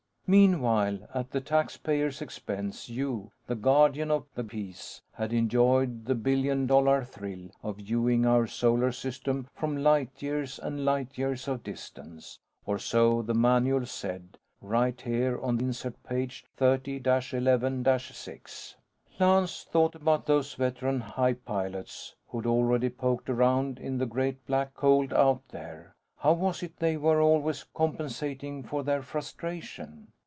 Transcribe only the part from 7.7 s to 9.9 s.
viewing our Solar System from